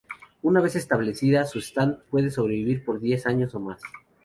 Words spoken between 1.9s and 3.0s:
puede sobrevivir por